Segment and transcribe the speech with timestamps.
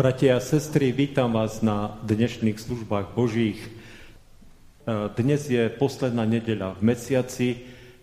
[0.00, 3.60] Bratia a sestry, vítam vás na dnešných službách Božích.
[3.60, 3.68] E,
[5.12, 7.48] dnes je posledná nedeľa v mesiaci,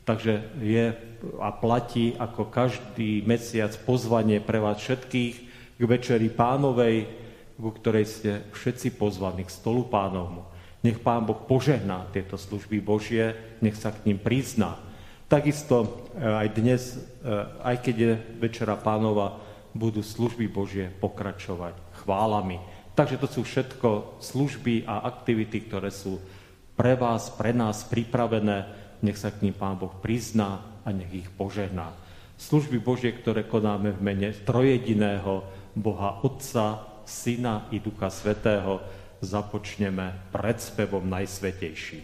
[0.05, 0.93] takže je
[1.41, 5.35] a platí ako každý mesiac pozvanie pre vás všetkých
[5.73, 7.09] k Večeri pánovej,
[7.57, 10.45] ku ktorej ste všetci pozvaní k stolu pánovmu.
[10.85, 14.77] Nech Pán Boh požehná tieto služby Božie, nech sa k ním prizná.
[15.25, 16.93] Takisto e, aj dnes,
[17.25, 19.41] e, aj keď je Večera pánova,
[19.73, 22.63] budú služby Božie pokračovať chválami.
[22.95, 26.23] Takže to sú všetko služby a aktivity, ktoré sú
[26.79, 28.63] pre vás, pre nás pripravené.
[29.03, 31.91] Nech sa k ním Pán Boh prizná a nech ich požehná.
[32.39, 35.43] Služby Božie, ktoré konáme v mene trojediného
[35.75, 38.79] Boha Otca, Syna i Ducha Svetého,
[39.19, 41.99] započneme pred spevom Najsvetejší.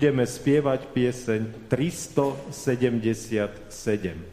[0.00, 4.29] Budeme spievať pieseň 377.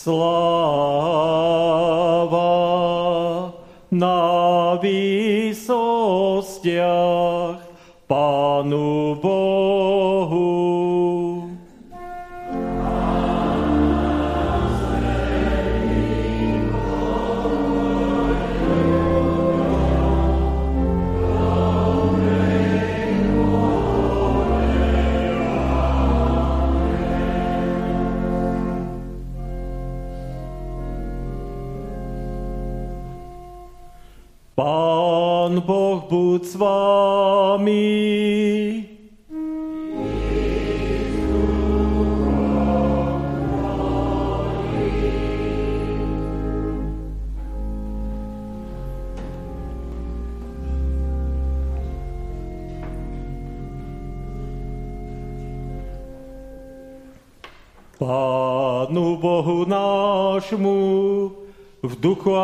[0.00, 0.16] Sláva
[3.92, 6.00] na výsostiach
[8.08, 9.39] Pánu Bohu.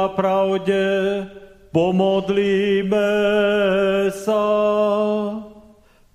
[0.06, 0.78] A pravde
[1.75, 3.10] Pomodlíme
[4.14, 4.46] sa.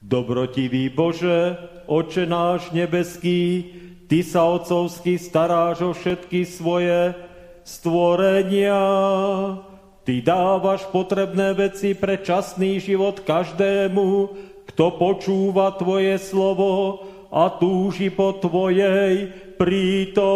[0.01, 1.59] Dobrotivý Bože,
[1.91, 3.67] Oče náš nebeský,
[4.07, 7.13] Ty sa otcovsky staráš o všetky svoje
[7.67, 8.79] stvorenia.
[10.01, 14.33] Ty dávaš potrebné veci pre časný život každému,
[14.71, 19.29] kto počúva Tvoje slovo a túži po Tvojej
[19.61, 20.31] prítomnosti.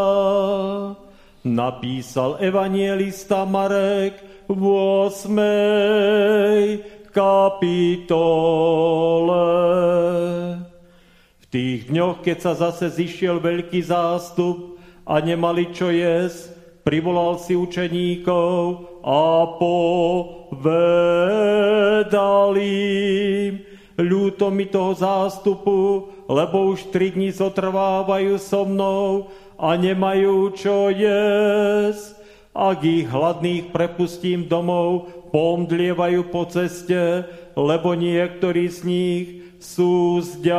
[1.48, 4.60] napísal evanielista Marek v
[5.08, 5.40] 8.
[7.16, 7.80] kapitole.
[11.40, 14.76] V tých dňoch, keď sa zase zišiel veľký zástup
[15.08, 16.52] a nemali čo jesť,
[16.84, 20.92] privolal si učeníkov a povedal
[22.60, 23.64] im,
[23.96, 32.20] ľúto mi toho zástupu, lebo už tri dní zotrvávajú so mnou a nemajú čo jesť.
[32.50, 37.22] Ak ich hladných prepustím domov, pomdlievajú po ceste,
[37.54, 39.26] lebo niektorí z nich
[39.62, 40.58] sú zďaleka.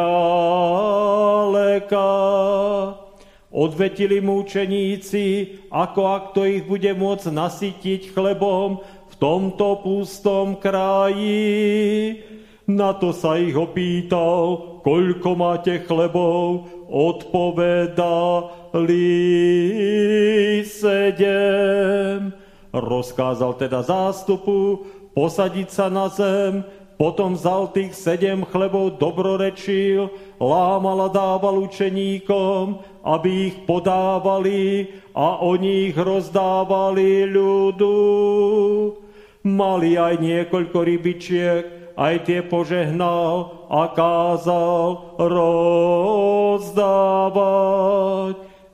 [3.52, 8.80] Odvetili mu učeníci, ako ak to ich bude môcť nasytiť chlebom
[9.12, 12.24] v tomto pustom kraji.
[12.72, 17.52] Na to sa ich opýtal, koľko máte chlebov, odpovedali
[20.64, 22.32] sedem.
[22.72, 26.64] Rozkázal teda zástupu posadiť sa na zem,
[27.02, 34.86] potom vzal tých sedem chlebov, dobrorečil, lámal a dával učeníkom, aby ich podávali
[35.18, 37.98] a oni ich rozdávali ľudu.
[39.42, 46.86] Mali aj niekoľko rybičiek, aj tie požehnal a kázal rozdávať.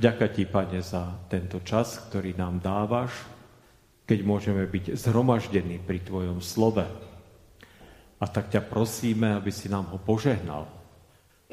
[0.00, 3.12] Vďaka Ti, Pane, za tento čas, ktorý nám dávaš,
[4.08, 6.80] keď môžeme byť zhromaždení pri Tvojom slove.
[8.16, 10.64] A tak ťa prosíme, aby si nám ho požehnal.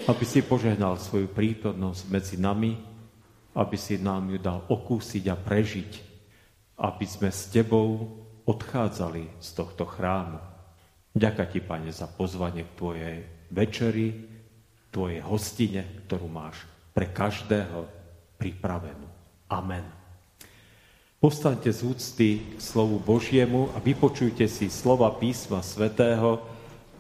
[0.08, 2.80] Aby si požehnal svoju prítomnosť medzi nami,
[3.52, 5.92] aby si nám ju dal okúsiť a prežiť,
[6.80, 8.00] aby sme s Tebou
[8.48, 10.40] odchádzali z tohto chrámu.
[11.12, 13.18] Ďaká Ti, Pane, za pozvanie k Tvojej
[13.52, 14.08] večeri,
[14.88, 16.64] Tvojej hostine, ktorú máš
[16.96, 17.97] pre každého
[18.38, 19.10] pripravenú.
[19.50, 19.84] Amen.
[21.18, 26.46] Postaňte z úcty k slovu Božiemu a vypočujte si slova písma svätého,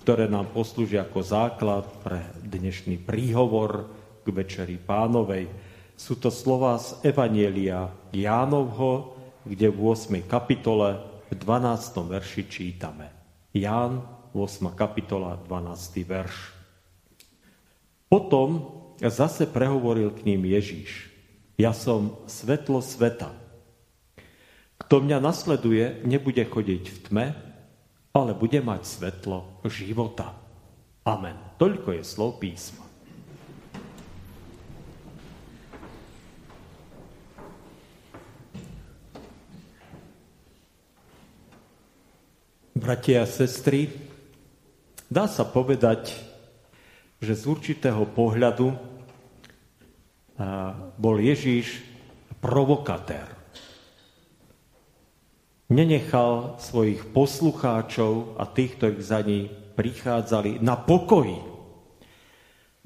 [0.02, 3.86] ktoré nám poslúžia ako základ pre dnešný príhovor
[4.26, 5.45] k Večeri pánovej.
[5.93, 9.13] Sú to slova z Evanielia Jánovho,
[9.45, 10.26] kde v 8.
[10.26, 10.97] kapitole
[11.30, 12.10] v 12.
[12.10, 13.13] verši čítame.
[13.54, 14.02] Ján,
[14.34, 14.73] 8.
[14.73, 16.02] kapitola, 12.
[16.08, 16.36] verš.
[18.08, 18.65] Potom
[18.97, 21.16] zase prehovoril k ním Ježíš.
[21.58, 23.34] Ja som svetlo sveta.
[24.78, 27.26] Kto mňa nasleduje, nebude chodiť v tme,
[28.13, 30.38] ale bude mať svetlo života.
[31.02, 31.34] Amen.
[31.58, 32.86] Toľko je slov písma.
[42.78, 43.89] Bratia a sestry,
[45.10, 46.13] dá sa povedať,
[47.17, 48.96] že z určitého pohľadu
[50.97, 51.82] bol Ježíš
[52.38, 53.26] provokatér.
[55.67, 61.38] Nenechal svojich poslucháčov a tých, ktorí za ní prichádzali na pokoji.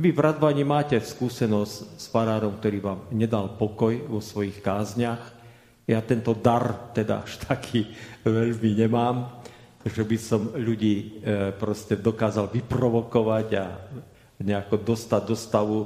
[0.01, 5.21] Vy v Radvani máte skúsenosť s farárom, ktorý vám nedal pokoj vo svojich kázniach.
[5.85, 7.85] Ja tento dar teda až taký
[8.25, 9.29] veľmi nemám,
[9.85, 11.05] že by som ľudí e,
[11.53, 13.65] proste dokázal vyprovokovať a
[14.41, 15.79] nejako dostať do stavu,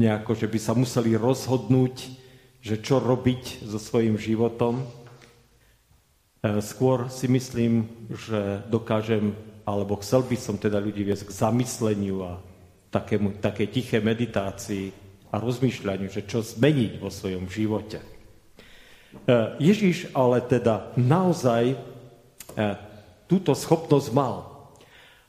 [0.00, 1.96] nejako, že by sa museli rozhodnúť,
[2.64, 4.80] že čo robiť so svojím životom.
[4.80, 4.84] E,
[6.64, 9.36] skôr si myslím, že dokážem,
[9.68, 12.40] alebo chcel by som teda ľudí viesť k zamysleniu a
[12.88, 14.92] takému, také tiché meditácii
[15.30, 18.00] a rozmýšľaniu, že čo zmeniť vo svojom živote.
[18.00, 18.06] E,
[19.60, 21.92] Ježiš ale teda naozaj
[23.30, 24.66] túto schopnosť mal.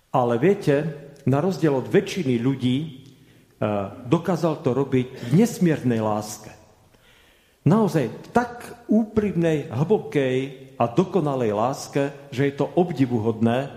[0.09, 0.89] Ale viete,
[1.29, 2.89] na rozdiel od väčšiny ľudí, e,
[4.09, 6.49] dokázal to robiť v nesmiernej láske.
[7.61, 10.37] Naozaj v tak úprimnej, hlbokej
[10.81, 13.69] a dokonalej láske, že je to obdivuhodné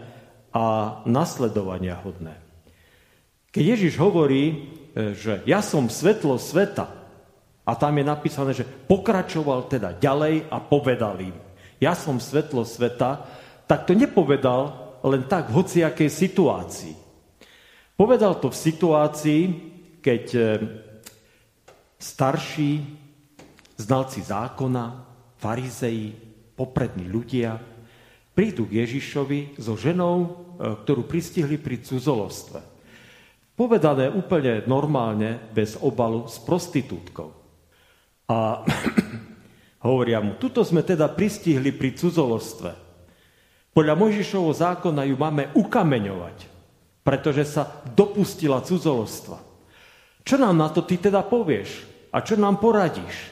[0.57, 0.65] a
[1.05, 2.41] nasledovania hodné.
[3.53, 4.45] Keď Ježiš hovorí,
[4.97, 7.05] e, že ja som svetlo sveta,
[7.65, 11.37] a tam je napísané, že pokračoval teda ďalej a povedal im,
[11.77, 13.25] ja som svetlo sveta,
[13.69, 16.95] tak to nepovedal len tak v hociakej situácii.
[18.01, 19.43] Povedal to v situácii,
[20.05, 20.41] keď e,
[21.97, 22.85] starší
[23.81, 24.85] znalci zákona,
[25.41, 26.13] farizei,
[26.53, 27.57] poprední ľudia
[28.37, 30.29] prídu k Ježišovi so ženou, e,
[30.85, 32.61] ktorú pristihli pri cudzolostve.
[33.57, 37.33] Povedané úplne normálne, bez obalu, s prostitútkou.
[38.29, 38.61] A
[39.89, 42.85] hovoria mu, tuto sme teda pristihli pri cudzolostve.
[43.73, 46.37] Podľa Mojžišovho zákona ju máme ukameňovať,
[47.03, 49.54] pretože sa dopustila cudzolostva.
[50.25, 51.85] Čo nám na to ty teda povieš?
[52.09, 53.29] A čo nám poradíš?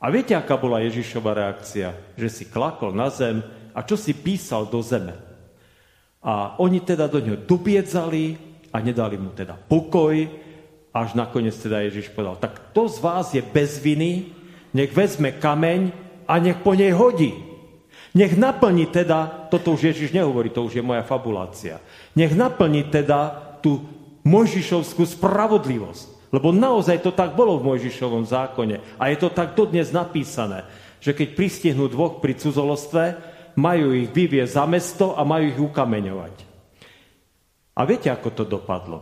[0.00, 1.92] A viete, aká bola Ježišova reakcia?
[2.16, 3.44] Že si klakol na zem
[3.76, 5.12] a čo si písal do zeme.
[6.24, 8.40] A oni teda do ňoho dobiedzali
[8.72, 10.16] a nedali mu teda pokoj,
[10.92, 14.32] až nakoniec teda Ježiš povedal, tak to z vás je bez viny,
[14.76, 15.92] nech vezme kameň
[16.28, 17.32] a nech po nej hodí.
[18.12, 21.80] Nech naplní teda, toto už Ježiš nehovorí, to už je moja fabulácia,
[22.12, 23.32] nech naplní teda
[23.64, 23.80] tú
[24.22, 26.11] Mojžišovskú spravodlivosť.
[26.32, 28.96] Lebo naozaj to tak bolo v Mojžišovom zákone.
[28.96, 30.64] A je to tak dodnes napísané,
[30.96, 33.04] že keď pristihnú dvoch pri cudzolostve,
[33.60, 36.34] majú ich vyviezť za mesto a majú ich ukameňovať.
[37.76, 39.00] A viete, ako to dopadlo?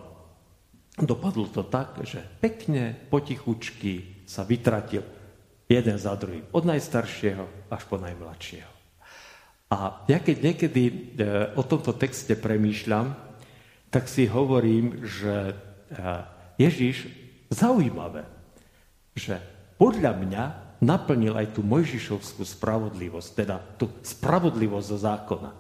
[0.99, 5.07] Dopadlo to tak, že pekne, potichučky sa vytratil
[5.71, 6.51] jeden za druhým.
[6.51, 8.71] Od najstaršieho až po najmladšieho.
[9.71, 10.93] A ja keď niekedy e,
[11.55, 13.15] o tomto texte premýšľam,
[13.87, 15.55] tak si hovorím, že e,
[16.59, 17.07] Ježiš
[17.51, 18.25] zaujímavé,
[19.13, 19.43] že
[19.77, 20.45] podľa mňa
[20.81, 25.51] naplnil aj tú Mojžišovskú spravodlivosť, teda tú spravodlivosť zo zákona.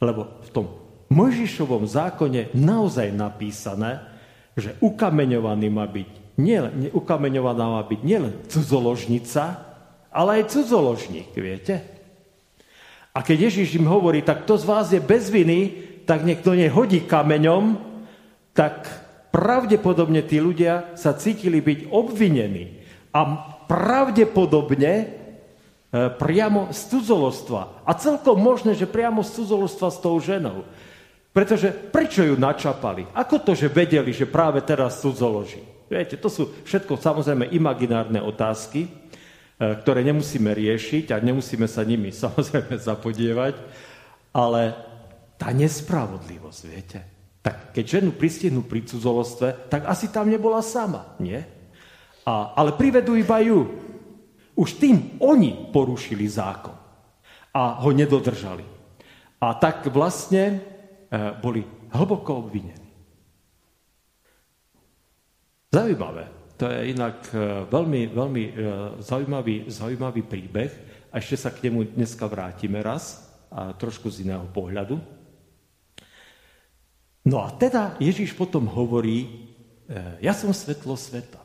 [0.00, 0.66] Lebo v tom
[1.12, 4.00] Mojžišovom zákone naozaj napísané,
[4.56, 6.58] že ukameňovaný má byť, nie,
[6.96, 9.42] ukameňovaná má byť nielen cudzoložnica,
[10.08, 11.84] ale aj cudzoložník, viete?
[13.12, 15.72] A keď Ježiš im hovorí, tak to z vás je bez viny,
[16.08, 17.80] tak niekto nehodí kameňom,
[18.56, 19.05] tak
[19.36, 22.80] pravdepodobne tí ľudia sa cítili byť obvinení.
[23.12, 23.20] A
[23.68, 25.06] pravdepodobne e,
[26.16, 27.84] priamo z cudzolostva.
[27.84, 30.64] A celkom možné, že priamo z cudzolostva s tou ženou.
[31.36, 33.04] Pretože prečo ju načapali?
[33.12, 35.60] Ako to, že vedeli, že práve teraz cudzoloží?
[35.92, 38.88] Viete, to sú všetko samozrejme imaginárne otázky,
[39.56, 43.56] E, ktoré nemusíme riešiť a nemusíme sa nimi samozrejme zapodievať,
[44.36, 44.76] ale
[45.40, 47.15] tá nespravodlivosť, viete.
[47.46, 51.38] Tak keď ženu pristihnú pri cudzolostve, tak asi tam nebola sama, nie?
[52.26, 53.70] A, ale privedú iba ju.
[54.58, 56.74] Už tým oni porušili zákon
[57.54, 58.66] a ho nedodržali.
[59.38, 60.58] A tak vlastne e,
[61.38, 61.62] boli
[61.94, 62.90] hlboko obvinení.
[65.70, 66.24] Zaujímavé.
[66.58, 68.52] To je inak e, veľmi, veľmi e,
[69.06, 70.72] zaujímavý, zaujímavý príbeh
[71.14, 73.22] a ešte sa k nemu dneska vrátime raz
[73.54, 75.15] a trošku z iného pohľadu.
[77.26, 79.28] No a teda Ježíš potom hovorí, e,
[80.22, 81.42] ja som svetlo sveta.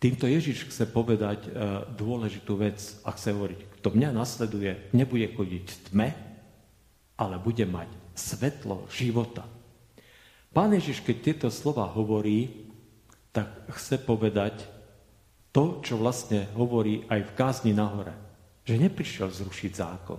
[0.00, 1.52] Týmto Ježiš chce povedať
[1.92, 6.08] dôležitú vec a chce hovoriť, kto mňa nasleduje, nebude chodiť v tme,
[7.20, 9.44] ale bude mať svetlo života.
[10.56, 12.64] Pán Ježiš, keď tieto slova hovorí,
[13.30, 14.64] tak chce povedať
[15.52, 18.16] to, čo vlastne hovorí aj v kázni nahore.
[18.64, 20.18] Že neprišiel zrušiť zákon,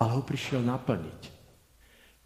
[0.00, 1.39] ale ho prišiel naplniť.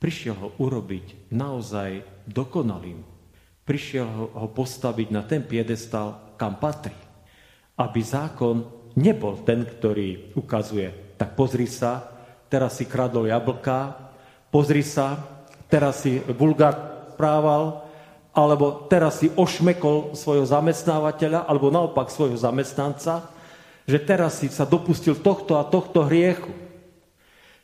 [0.05, 3.01] Prišiel ho urobiť naozaj dokonalým.
[3.64, 6.93] Prišiel ho, postaviť na ten piedestal, kam patrí.
[7.81, 8.69] Aby zákon
[9.01, 12.05] nebol ten, ktorý ukazuje, tak pozri sa,
[12.53, 14.12] teraz si kradol jablka,
[14.53, 15.17] pozri sa,
[15.73, 17.88] teraz si vulgár správal,
[18.37, 23.25] alebo teraz si ošmekol svojho zamestnávateľa, alebo naopak svojho zamestnanca,
[23.88, 26.53] že teraz si sa dopustil tohto a tohto hriechu.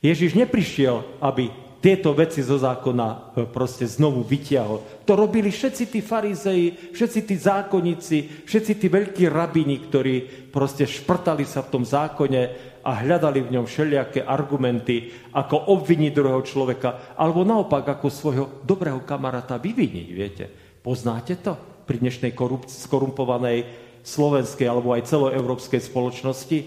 [0.00, 5.04] Ježiš neprišiel, aby tieto veci zo zákona e, proste znovu vytiahol.
[5.08, 11.48] To robili všetci tí farizeji, všetci tí zákonníci, všetci tí veľkí rabini, ktorí proste šprtali
[11.48, 12.42] sa v tom zákone
[12.84, 19.00] a hľadali v ňom všelijaké argumenty, ako obviniť druhého človeka, alebo naopak ako svojho dobrého
[19.04, 20.44] kamaráta vyviniť, viete.
[20.80, 21.56] Poznáte to
[21.88, 22.36] pri dnešnej
[22.68, 23.58] skorumpovanej
[24.04, 26.58] slovenskej alebo aj celoeurópskej spoločnosti,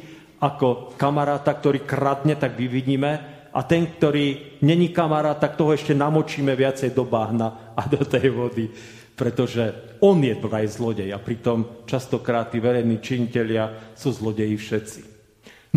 [0.42, 6.58] ako kamaráta, ktorý kradne, tak vyvidíme, a ten, ktorý není kamarát, tak toho ešte namočíme
[6.58, 8.66] viacej do bahna a do tej vody,
[9.14, 15.02] pretože on je vraj zlodej a pritom častokrát tí verejní činitelia sú zlodeji všetci.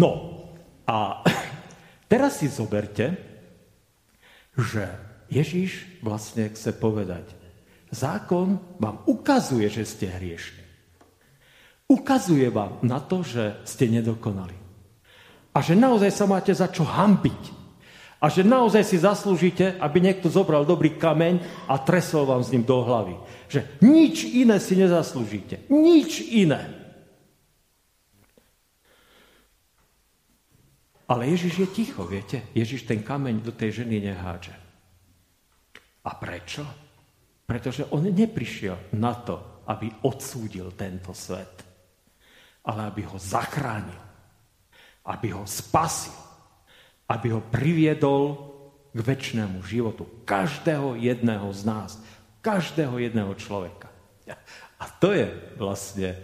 [0.00, 0.40] No
[0.88, 1.20] a
[2.10, 3.12] teraz si zoberte,
[4.56, 4.88] že
[5.28, 7.28] Ježíš vlastne chce povedať,
[7.92, 10.64] zákon vám ukazuje, že ste hriešni.
[11.86, 14.54] Ukazuje vám na to, že ste nedokonali.
[15.54, 17.55] A že naozaj sa máte za čo hambiť.
[18.26, 21.38] A že naozaj si zaslúžite, aby niekto zobral dobrý kameň
[21.70, 23.14] a tresol vám s ním do hlavy.
[23.46, 25.70] Že nič iné si nezaslúžite.
[25.70, 26.66] Nič iné.
[31.06, 32.50] Ale Ježiš je ticho, viete?
[32.50, 34.58] Ježiš ten kameň do tej ženy neháže.
[36.02, 36.66] A prečo?
[37.46, 41.66] Pretože on neprišiel na to, aby odsúdil tento svet
[42.66, 44.02] ale aby ho zachránil,
[45.06, 46.25] aby ho spasil,
[47.06, 48.38] aby ho priviedol
[48.96, 51.90] k väčšnému životu každého jedného z nás,
[52.42, 53.92] každého jedného človeka.
[54.76, 56.16] A to je vlastne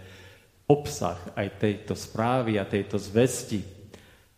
[0.67, 3.61] obsah aj tejto správy a tejto zvesti,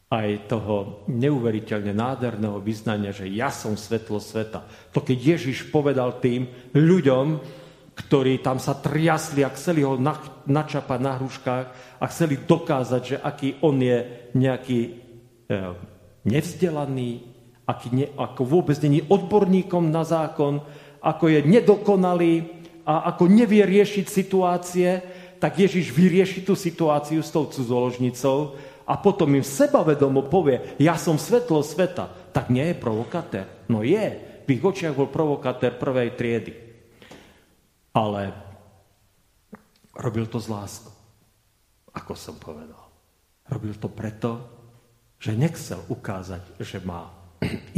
[0.05, 4.63] aj toho neuveriteľne nádherného vyznania, že ja som svetlo sveta.
[4.93, 6.45] To keď Ježiš povedal tým
[6.77, 7.41] ľuďom,
[7.95, 9.97] ktorí tam sa triasli a chceli ho
[10.45, 13.97] načapať na hruškách a chceli dokázať, že aký on je
[14.35, 14.91] nejaký e,
[16.25, 17.23] nevzdelaný,
[17.65, 20.61] aký ne, ako vôbec není odborníkom na zákon,
[21.01, 22.33] ako je nedokonalý
[22.85, 24.89] a ako nevie riešiť situácie,
[25.37, 31.17] tak Ježiš vyrieši tú situáciu s tou cudzoložnicou a potom im sebavedomo povie, ja som
[31.17, 32.09] svetlo sveta.
[32.33, 33.45] Tak nie je provokatér.
[33.71, 34.21] No je.
[34.45, 36.65] V ich očiach bol provokatér prvej triedy
[37.95, 38.35] ale
[39.95, 40.91] robil to z láskou,
[41.95, 42.91] ako som povedal.
[43.47, 44.54] Robil to preto,
[45.19, 47.11] že nechcel ukázať, že má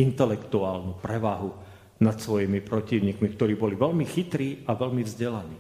[0.06, 1.52] intelektuálnu prevahu
[1.97, 5.60] nad svojimi protivníkmi, ktorí boli veľmi chytrí a veľmi vzdelaní.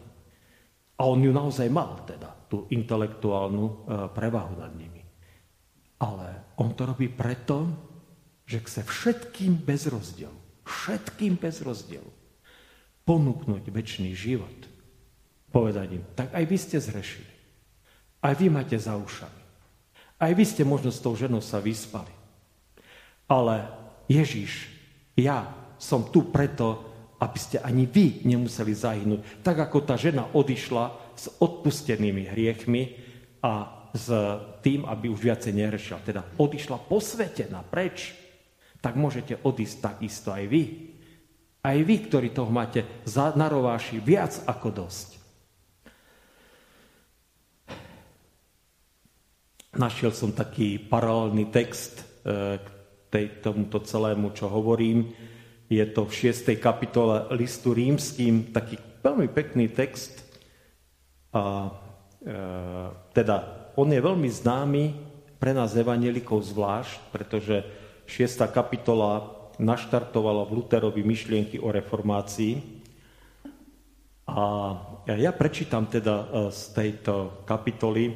[0.97, 3.73] A on ju naozaj mal, teda, tú intelektuálnu e,
[4.13, 5.01] prevahu nad nimi.
[6.01, 7.69] Ale on to robí preto,
[8.45, 12.17] že chce všetkým bez rozdielu, všetkým bez rozdielu
[13.07, 14.67] ponúknuť väčší život,
[15.49, 17.33] povedať im, tak aj vy ste zrešili.
[18.19, 19.36] Aj vy máte za ušami.
[20.17, 22.09] Aj vy ste možno s tou ženou sa vyspali.
[23.29, 23.69] Ale
[24.09, 24.71] Ježiš,
[25.13, 26.83] ja som tu preto,
[27.21, 29.45] aby ste ani vy nemuseli zahynúť.
[29.45, 32.97] Tak ako tá žena odišla s odpustenými hriechmi
[33.41, 34.09] a s
[34.61, 36.05] tým, aby už viacej nerešila.
[36.05, 38.13] Teda odišla posvetená preč.
[38.77, 40.63] Tak môžete odísť takisto aj vy.
[41.65, 42.85] Aj vy, ktorí toho máte
[43.33, 45.16] na rováši viac ako dosť.
[49.77, 53.13] Našiel som taký paralelný text e, k
[53.45, 55.13] tomuto celému, čo hovorím.
[55.69, 56.49] Je to v 6.
[56.57, 60.25] kapitole listu rímským, taký veľmi pekný text.
[61.29, 61.69] A,
[62.25, 62.31] e,
[63.13, 64.83] teda on je veľmi známy
[65.37, 67.61] pre nás evanelikov zvlášť, pretože
[68.09, 68.49] 6.
[68.49, 72.81] kapitola naštartovala v Luterovi myšlienky o reformácii.
[74.27, 74.45] A
[75.05, 78.13] ja prečítam teda e, z tejto kapitoly e,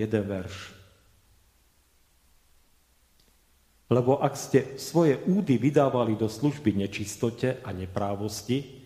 [0.00, 0.75] jeden verš.
[3.86, 8.82] Lebo ak ste svoje údy vydávali do služby nečistote a neprávosti,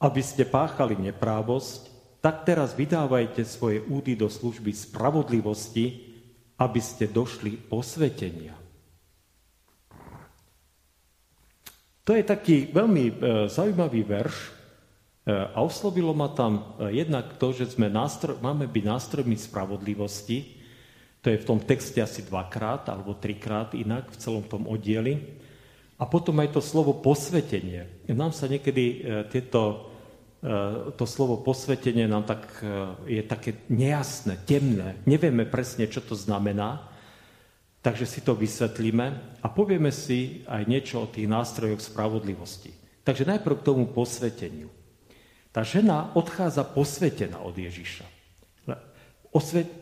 [0.00, 1.92] aby ste páchali neprávosť,
[2.24, 6.16] tak teraz vydávajte svoje údy do služby spravodlivosti,
[6.56, 8.56] aby ste došli posvetenia.
[12.06, 13.12] To je taký veľmi e,
[13.50, 14.48] zaujímavý verš e,
[15.34, 20.55] a oslovilo ma tam e, jednak to, že sme nástroj, máme byť nástrojmi spravodlivosti.
[21.26, 25.42] To je v tom texte asi dvakrát alebo trikrát inak v celom tom oddieli.
[25.98, 28.06] A potom aj to slovo posvetenie.
[28.06, 29.90] Nám sa niekedy tieto,
[30.94, 32.46] to slovo posvetenie nám tak,
[33.10, 35.02] je také nejasné, temné.
[35.02, 36.94] Nevieme presne, čo to znamená.
[37.86, 42.74] takže si to vysvetlíme a povieme si aj niečo o tých nástrojoch spravodlivosti.
[43.06, 44.66] Takže najprv k tomu posveteniu.
[45.54, 48.02] Tá žena odchádza posvetená od Ježiša.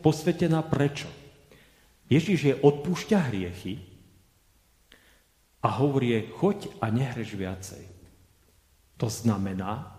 [0.05, 1.09] Posvetená prečo?
[2.05, 3.81] Ježiš je odpúšťa hriechy
[5.65, 7.83] a hovorí jej, choď a nehreš viacej.
[9.01, 9.97] To znamená,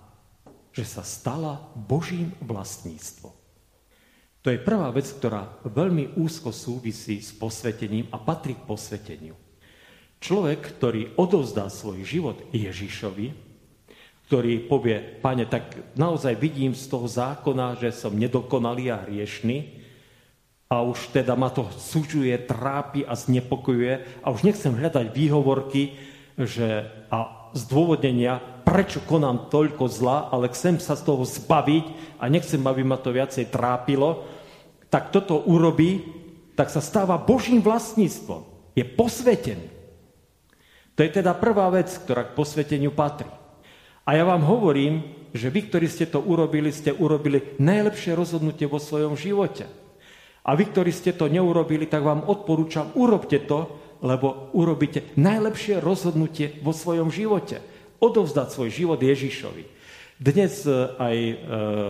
[0.70, 3.34] že sa stala Božím vlastníctvom.
[4.46, 9.34] To je prvá vec, ktorá veľmi úzko súvisí s posvetením a patrí k posveteniu.
[10.22, 13.34] Človek, ktorý odovzdá svoj život Ježišovi,
[14.30, 19.85] ktorý povie, pane, tak naozaj vidím z toho zákona, že som nedokonalý a hriešný
[20.66, 25.94] a už teda ma to sužuje, trápi a znepokojuje a už nechcem hľadať výhovorky
[26.36, 32.60] že, a zdôvodnenia, prečo konám toľko zla, ale chcem sa z toho zbaviť a nechcem,
[32.60, 34.26] aby ma to viacej trápilo,
[34.92, 36.04] tak toto urobí,
[36.58, 38.44] tak sa stáva Božím vlastníctvom.
[38.76, 39.72] Je posvetený.
[40.96, 43.28] To je teda prvá vec, ktorá k posveteniu patrí.
[44.04, 48.80] A ja vám hovorím, že vy, ktorí ste to urobili, ste urobili najlepšie rozhodnutie vo
[48.80, 49.68] svojom živote.
[50.46, 53.66] A vy, ktorí ste to neurobili, tak vám odporúčam, urobte to,
[53.98, 57.58] lebo urobíte najlepšie rozhodnutie vo svojom živote.
[57.98, 59.64] Odovzdať svoj život Ježišovi.
[60.22, 61.34] Dnes e, aj e,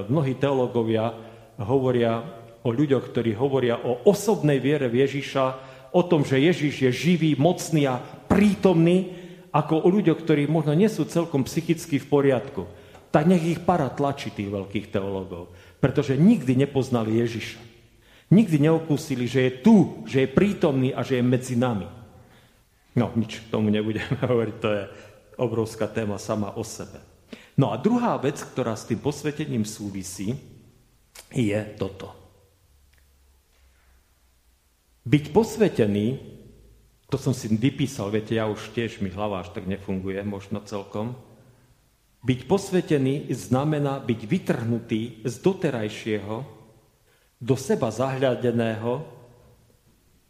[0.09, 1.12] mnohí teológovia
[1.61, 2.25] hovoria
[2.64, 5.45] o ľuďoch, ktorí hovoria o osobnej viere v Ježiša,
[5.92, 9.12] o tom, že Ježiš je živý, mocný a prítomný,
[9.53, 12.62] ako o ľuďoch, ktorí možno nie sú celkom psychicky v poriadku.
[13.12, 17.65] Tak nech ich para tlačí tých veľkých teológov, pretože nikdy nepoznali Ježiša.
[18.27, 21.87] Nikdy neokúsili, že je tu, že je prítomný a že je medzi nami.
[22.97, 24.83] No, nič k tomu nebudeme hovoriť, to je
[25.39, 26.99] obrovská téma sama o sebe.
[27.57, 30.37] No a druhá vec, ktorá s tým posvetením súvisí,
[31.33, 32.12] je toto.
[35.07, 36.07] Byť posvetený,
[37.07, 41.15] to som si vypísal, viete, ja už tiež mi hlava až tak nefunguje, možno celkom.
[42.27, 46.56] Byť posvetený znamená byť vytrhnutý z doterajšieho,
[47.37, 49.05] do seba zahľadeného,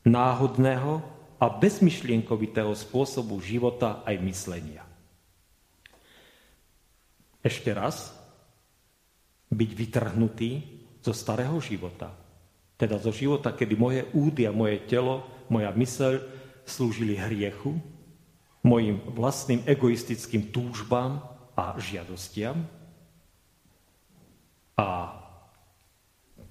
[0.06, 0.92] náhodného
[1.36, 4.82] a bezmyšlienkovitého spôsobu života aj myslenia.
[7.42, 8.10] Ešte raz,
[9.46, 10.50] byť vytrhnutý
[10.98, 12.10] zo starého života,
[12.74, 16.18] teda zo života, kedy moje údy a moje telo, moja myseľ
[16.66, 17.78] slúžili hriechu,
[18.66, 21.22] mojim vlastným egoistickým túžbám
[21.54, 22.66] a žiadostiam.
[24.76, 24.88] A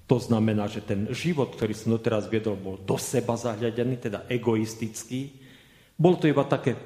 [0.06, 5.34] to znamená, že ten život, ktorý som doteraz viedol, bol do seba zahľadený, teda egoistický.
[5.98, 6.78] Bol to iba také,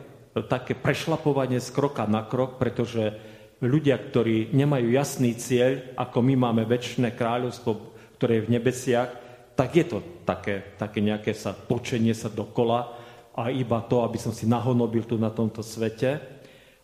[0.49, 3.13] také prešlapovanie z kroka na krok, pretože
[3.61, 7.71] ľudia, ktorí nemajú jasný cieľ, ako my máme väčšie kráľovstvo,
[8.17, 9.11] ktoré je v nebesiach,
[9.53, 12.97] tak je to také, také nejaké sa točenie sa dokola
[13.37, 16.17] a iba to, aby som si nahonobil tu na tomto svete.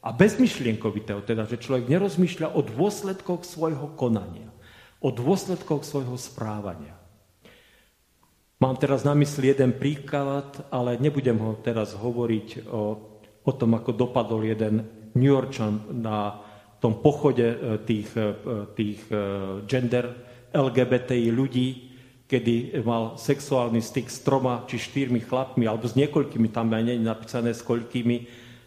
[0.05, 4.45] A bezmyšlienkovitého, teda, že človek nerozmýšľa o dôsledkoch svojho konania,
[5.00, 6.96] o dôsledkoch svojho správania.
[8.56, 12.96] Mám teraz na mysli jeden príklad, ale nebudem ho teraz hovoriť o,
[13.44, 16.40] o tom, ako dopadol jeden New Yorkčan na
[16.80, 18.32] tom pochode e, tých, e,
[18.72, 19.16] tých e,
[19.68, 20.09] gender
[20.56, 21.68] LGBTI ľudí,
[22.24, 26.96] kedy mal sexuálny styk s troma či štyrmi chlapmi, alebo s niekoľkými, tam aj nie
[26.96, 28.16] je napísané s koľkými,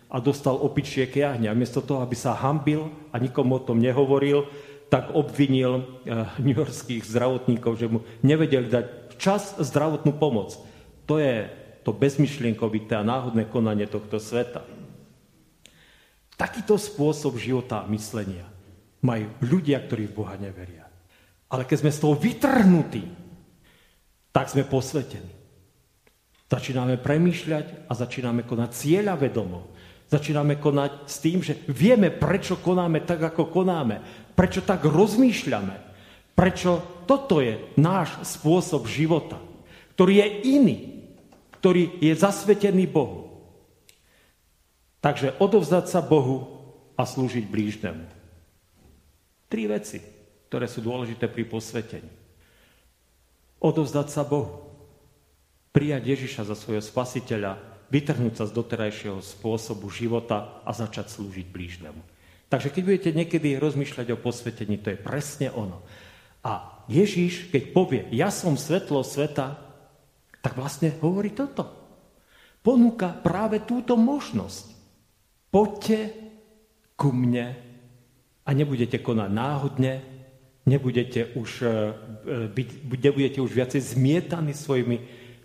[0.09, 1.45] a dostal opičie kiahne.
[1.49, 4.49] A miesto toho, aby sa hambil a nikomu o tom nehovoril,
[4.89, 8.85] tak obvinil uh, newyorských zdravotníkov, že mu nevedeli dať
[9.21, 10.57] čas zdravotnú pomoc.
[11.05, 11.45] To je
[11.85, 14.65] to bezmyšlienkovité a náhodné konanie tohto sveta.
[16.39, 18.47] Takýto spôsob života a myslenia
[19.03, 20.87] majú ľudia, ktorí v Boha neveria.
[21.49, 23.03] Ale keď sme z toho vytrhnutí,
[24.29, 25.33] tak sme posvetení.
[26.49, 29.69] Začíname premýšľať a začíname konať cieľa vedomo.
[30.09, 34.01] Začíname konať s tým, že vieme, prečo konáme tak, ako konáme.
[34.33, 35.75] Prečo tak rozmýšľame.
[36.33, 39.37] Prečo toto je náš spôsob života,
[39.93, 40.77] ktorý je iný,
[41.61, 43.29] ktorý je zasvetený Bohu.
[44.99, 46.57] Takže odovzdať sa Bohu
[46.97, 48.03] a slúžiť blížnemu.
[49.45, 50.01] Tri veci,
[50.49, 52.19] ktoré sú dôležité pri posvetení
[53.59, 54.65] odovzdať sa Bohu.
[55.69, 62.01] Prijať Ježiša za svojho spasiteľa, vytrhnúť sa z doterajšieho spôsobu života a začať slúžiť blížnemu.
[62.49, 65.85] Takže keď budete niekedy rozmýšľať o posvetení, to je presne ono.
[66.41, 69.59] A Ježiš, keď povie, ja som svetlo sveta,
[70.41, 71.69] tak vlastne hovorí toto.
[72.65, 74.65] Ponúka práve túto možnosť.
[75.53, 75.99] Poďte
[76.97, 77.53] ku mne
[78.45, 79.93] a nebudete konať náhodne,
[80.65, 81.73] nebudete už, e, e,
[82.49, 84.97] byť, nebudete už viacej zmietaní svojimi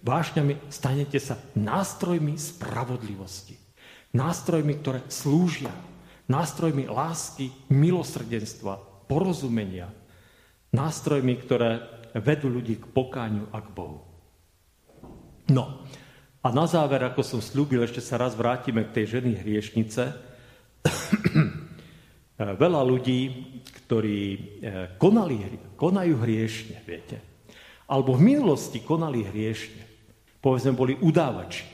[0.04, 3.56] vášňami, stanete sa nástrojmi spravodlivosti.
[4.14, 5.72] Nástrojmi, ktoré slúžia.
[6.28, 9.90] Nástrojmi lásky, milosrdenstva, porozumenia.
[10.70, 11.82] Nástrojmi, ktoré
[12.14, 14.00] vedú ľudí k pokáňu a k Bohu.
[15.50, 15.84] No,
[16.44, 20.12] a na záver, ako som slúbil, ešte sa raz vrátime k tej ženy hriešnice.
[22.62, 23.20] Veľa ľudí,
[23.84, 24.38] ktorí eh,
[25.00, 25.36] konali,
[25.76, 27.16] konajú hriešne, viete.
[27.88, 29.83] Alebo v minulosti konali hriešne.
[30.44, 31.64] Povedzme, boli udávači.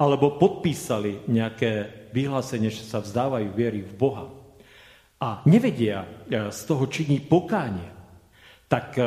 [0.00, 4.32] Alebo podpísali nejaké vyhlásenie, že sa vzdávajú viery v Boha.
[5.20, 7.92] A nevedia eh, z toho činí pokánie.
[8.64, 9.04] Tak eh,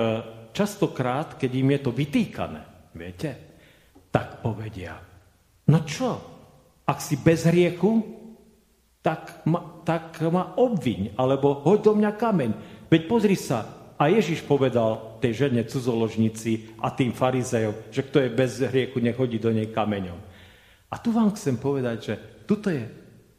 [0.53, 2.61] častokrát, keď im je to vytýkané,
[2.93, 3.30] viete,
[4.13, 4.97] tak povedia,
[5.70, 6.09] no čo,
[6.86, 8.01] ak si bez hriechu,
[9.05, 12.51] tak ma, tak ma obviň, alebo hoď do mňa kameň.
[12.89, 18.30] Veď pozri sa, a Ježiš povedal tej žene cudzoložnici a tým farizejom, že kto je
[18.32, 20.16] bez hriechu, nech hodí do nej kameňom.
[20.88, 22.14] A tu vám chcem povedať, že
[22.47, 22.88] tuto je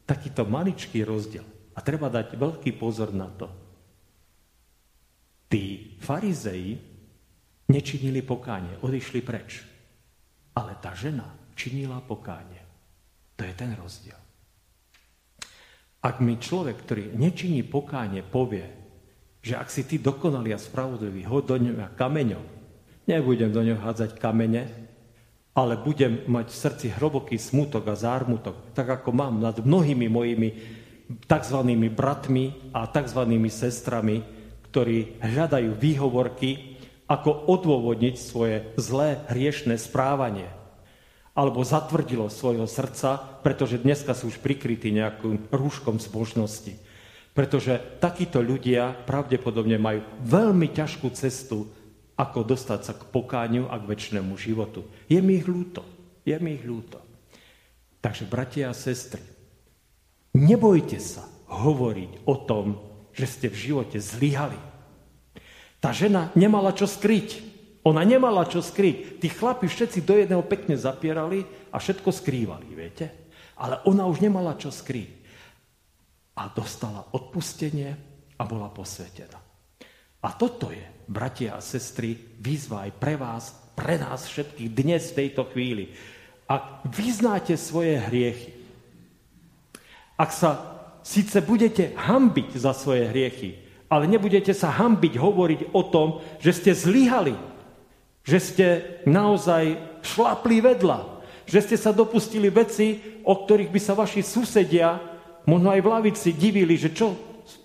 [0.04, 1.48] takýto maličký rozdiel.
[1.72, 3.48] A treba dať veľký pozor na to.
[5.48, 6.76] Tí farizeji
[7.72, 9.64] nečinili pokánie, odišli preč.
[10.54, 11.24] Ale tá žena
[11.56, 12.60] činila pokánie.
[13.40, 14.18] To je ten rozdiel.
[16.04, 18.79] Ak mi človek, ktorý nečiní pokánie, povie,
[19.40, 22.44] že ak si ty dokonalý a spravodlivý, hoď do ňa kameňom,
[23.08, 24.68] nebudem do ňoho hádzať kamene,
[25.56, 30.48] ale budem mať v srdci hroboký smutok a zármutok, tak ako mám nad mnohými mojimi
[31.26, 31.58] tzv.
[31.90, 33.20] bratmi a tzv.
[33.50, 34.22] sestrami,
[34.70, 36.78] ktorí hľadajú výhovorky
[37.10, 40.46] ako odôvodniť svoje zlé hriešné správanie.
[41.34, 46.78] Alebo zatvrdilo svojho srdca, pretože dneska sú už prikrytí nejakým rúškom zbožnosti.
[47.30, 51.70] Pretože takíto ľudia pravdepodobne majú veľmi ťažkú cestu,
[52.18, 54.84] ako dostať sa k pokáňu a k väčšnému životu.
[55.08, 55.86] Je mi ich ľúto.
[56.26, 57.00] Je mi ich ľúto.
[58.04, 59.24] Takže, bratia a sestry,
[60.36, 62.66] nebojte sa hovoriť o tom,
[63.16, 64.70] že ste v živote zlyhali
[65.80, 67.48] tá žena nemala čo skryť.
[67.88, 69.24] Ona nemala čo skryť.
[69.24, 73.08] Tí chlapi všetci do jedného pekne zapierali a všetko skrývali, viete?
[73.56, 75.19] Ale ona už nemala čo skryť.
[76.40, 77.92] A dostala odpustenie
[78.40, 79.36] a bola posvetená.
[80.24, 85.16] A toto je, bratia a sestry, výzva aj pre vás, pre nás všetkých dnes v
[85.24, 85.92] tejto chvíli.
[86.48, 88.56] Ak vyznáte svoje hriechy,
[90.16, 90.50] ak sa
[91.00, 93.56] síce budete hambiť za svoje hriechy,
[93.88, 96.08] ale nebudete sa hambiť hovoriť o tom,
[96.40, 97.36] že ste zlyhali,
[98.24, 98.66] že ste
[99.08, 105.09] naozaj šlapli vedľa, že ste sa dopustili veci, o ktorých by sa vaši susedia,
[105.50, 107.18] možno aj v lavici, divili, že čo,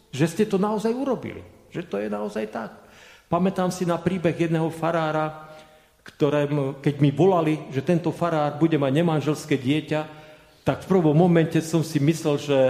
[0.10, 2.72] že ste to naozaj urobili, že to je naozaj tak.
[3.30, 5.54] Pamätám si na príbeh jedného farára,
[6.06, 6.46] ktoré,
[6.82, 10.02] keď mi volali, že tento farár bude mať nemanželské dieťa,
[10.66, 12.62] tak v prvom momente som si myslel, že,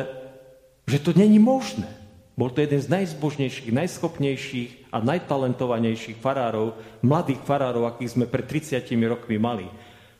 [0.87, 1.87] že to není možné.
[2.35, 8.83] Bol to jeden z najzbožnejších, najschopnejších a najtalentovanejších farárov, mladých farárov, akých sme pred 30
[9.07, 9.67] rokmi mali.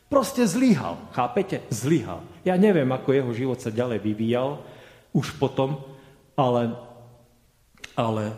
[0.08, 1.60] Proste zlyhal, chápete?
[1.68, 2.24] Zlyhal.
[2.40, 4.64] Ja neviem, ako jeho život sa ďalej vyvíjal,
[5.16, 5.80] už potom,
[6.36, 6.76] ale,
[7.96, 8.34] ale e,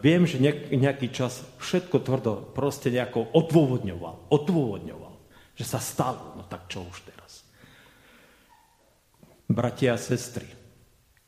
[0.00, 0.40] viem, že
[0.72, 4.32] nejaký čas všetko tvrdo proste nejako odôvodňoval.
[4.32, 5.14] Odôvodňoval,
[5.52, 6.40] že sa stalo.
[6.40, 7.44] No tak čo už teraz?
[9.52, 10.48] Bratia a sestry,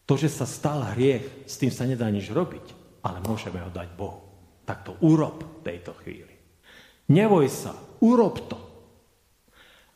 [0.09, 2.73] to, že sa stal hriech, s tým sa nedá nič robiť,
[3.05, 4.25] ale môžeme ho dať Bohu.
[4.65, 6.33] Tak to urob v tejto chvíli.
[7.13, 8.57] Neboj sa, urob to.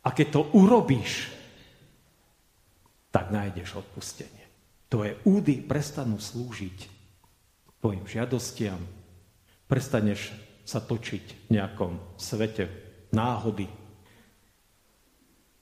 [0.04, 1.32] A keď to urobíš,
[3.08, 4.37] tak nájdeš odpustenie.
[4.88, 6.78] Tvoje údy prestanú slúžiť
[7.78, 8.80] tvojim žiadostiam,
[9.68, 10.32] prestaneš
[10.64, 12.68] sa točiť v nejakom svete
[13.12, 13.68] náhody,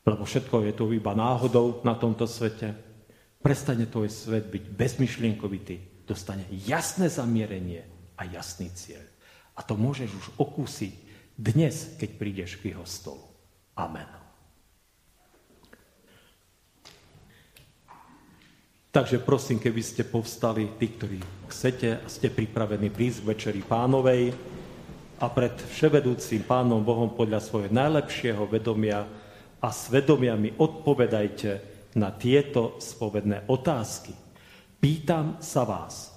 [0.06, 2.86] lebo všetko je tu iba náhodou na tomto svete
[3.46, 7.86] prestane tvoj svet byť bezmyšlienkovitý, dostane jasné zamierenie
[8.18, 9.06] a jasný cieľ.
[9.54, 10.94] A to môžeš už okúsiť
[11.38, 13.22] dnes, keď prídeš k jeho stolu.
[13.78, 14.15] Amen.
[18.96, 21.20] Takže prosím, keby ste povstali, tí, ktorí
[21.52, 24.32] chcete a ste pripravení prísť k Večeri pánovej
[25.20, 29.04] a pred vševedúcim pánom Bohom podľa svojho najlepšieho vedomia
[29.60, 34.12] a svedomia mi odpovedajte, na tieto spovedné otázky.
[34.80, 36.12] Pýtam sa vás,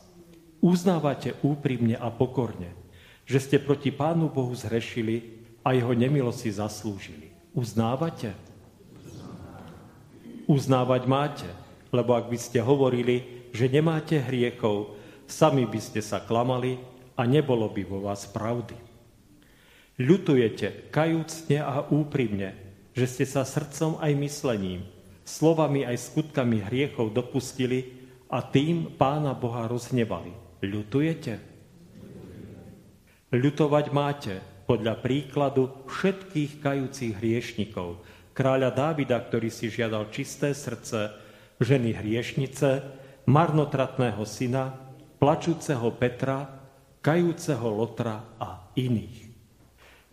[0.59, 2.75] uznávate úprimne a pokorne,
[3.23, 7.32] že ste proti Pánu Bohu zhrešili a jeho nemilosti zaslúžili.
[7.55, 8.36] Uznávate?
[10.51, 11.47] Uznávať máte,
[11.89, 16.77] lebo ak by ste hovorili, že nemáte hriechov, sami by ste sa klamali
[17.17, 18.77] a nebolo by vo vás pravdy.
[19.99, 22.55] Ľutujete kajúcne a úprimne,
[22.95, 24.87] že ste sa srdcom aj myslením,
[25.27, 27.99] slovami aj skutkami hriechov dopustili
[28.31, 30.31] a tým Pána Boha rozhnevali.
[30.63, 31.33] Ľutujete?
[33.29, 38.01] Ľutovať máte podľa príkladu všetkých kajúcich hriešnikov,
[38.37, 41.11] kráľa Dávida, ktorý si žiadal čisté srdce,
[41.60, 42.84] ženy hriešnice,
[43.28, 44.74] marnotratného syna,
[45.20, 46.47] plačúceho Petra,
[47.03, 49.28] kajúceho Lotra a iných.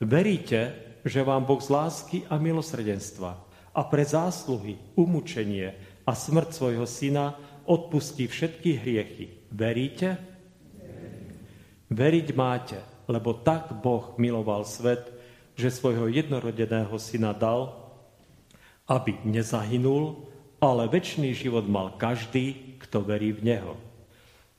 [0.03, 0.61] Veríte,
[1.07, 3.33] že vám Boh z lásky a milosrdenstva
[3.73, 9.27] a pre zásluhy, umúčenie a smrť svojho syna odpustí všetky hriechy.
[9.55, 10.19] Veríte?
[11.87, 15.15] Veriť máte, lebo tak Boh miloval svet,
[15.55, 17.73] že svojho jednorodeného syna dal,
[18.91, 20.27] aby nezahynul,
[20.67, 23.75] ale väčší život mal každý, kto verí v Neho.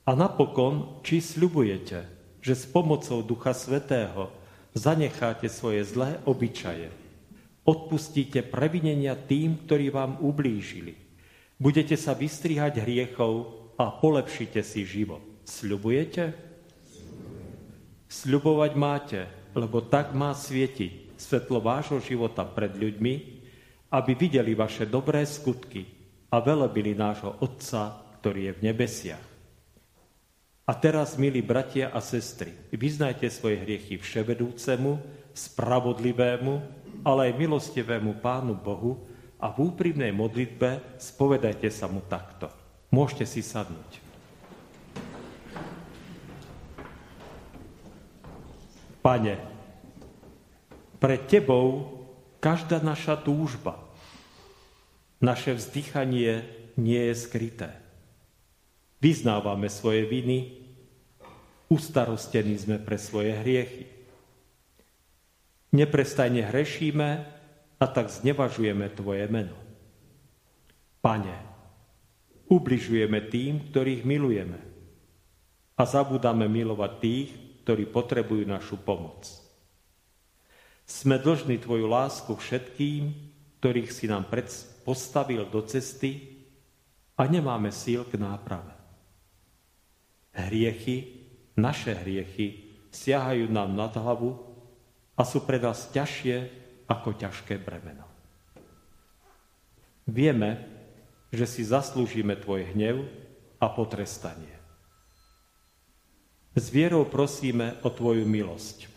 [0.08, 2.08] A napokon, či sľubujete,
[2.40, 4.32] že s pomocou Ducha Svetého
[4.72, 6.88] zanecháte svoje zlé obyčaje.
[7.68, 10.96] Odpustíte previnenia tým, ktorí vám ublížili.
[11.60, 15.20] Budete sa vystrihať hriechov a polepšite si život.
[15.44, 16.32] Sľubujete?
[18.08, 23.14] Sľubovať máte, lebo tak má svietiť svetlo vášho života pred ľuďmi,
[23.92, 25.97] aby videli vaše dobré skutky
[26.28, 29.28] a velebili nášho Otca, ktorý je v nebesiach.
[30.68, 35.00] A teraz, milí bratia a sestry, vyznajte svoje hriechy vševedúcemu,
[35.32, 36.54] spravodlivému,
[37.08, 39.08] ale aj milostivému Pánu Bohu
[39.40, 42.52] a v úprimnej modlitbe spovedajte sa mu takto.
[42.92, 44.04] Môžete si sadnúť.
[49.00, 49.40] Pane,
[51.00, 51.96] pred Tebou
[52.44, 53.87] každá naša túžba,
[55.22, 56.46] naše vzdychanie
[56.78, 57.70] nie je skryté.
[59.02, 60.68] Vyznávame svoje viny,
[61.68, 63.92] Ustarostení sme pre svoje hriechy.
[65.76, 67.10] Neprestajne hrešíme
[67.76, 69.60] a tak znevažujeme Tvoje meno.
[71.04, 71.36] Pane,
[72.48, 74.60] ubližujeme tým, ktorých milujeme
[75.76, 77.30] a zabudáme milovať tých,
[77.68, 79.28] ktorí potrebujú našu pomoc.
[80.88, 83.12] Sme dlžní Tvoju lásku všetkým,
[83.60, 84.32] ktorých si nám
[84.88, 86.40] postavil do cesty
[87.20, 88.72] a nemáme síl k náprave.
[90.32, 91.28] Hriechy
[91.60, 94.40] naše hriechy siahajú nám nad hlavu
[95.20, 96.36] a sú pre nás ťažšie
[96.88, 98.08] ako ťažké bremeno.
[100.08, 100.64] Vieme,
[101.36, 103.04] že si zaslúžime Tvoj hnev
[103.60, 104.56] a potrestanie.
[106.56, 108.97] S vierou prosíme o Tvoju milosť.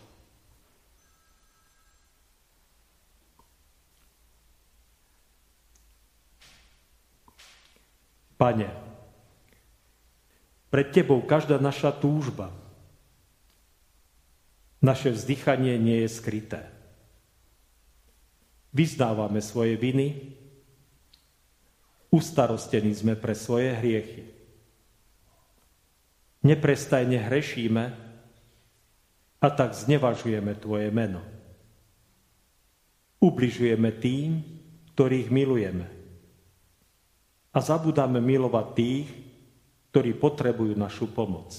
[8.41, 8.73] Pane,
[10.73, 12.49] pred Tebou každá naša túžba,
[14.81, 16.65] naše vzdychanie nie je skryté.
[18.73, 20.33] Vyznávame svoje viny,
[22.09, 24.25] ustarostení sme pre svoje hriechy.
[26.41, 27.83] Neprestajne hrešíme
[29.37, 31.21] a tak znevažujeme Tvoje meno.
[33.21, 34.41] Ubližujeme tým,
[34.97, 36.00] ktorých milujeme.
[37.51, 39.07] A zabudáme milovať tých,
[39.91, 41.51] ktorí potrebujú našu pomoc.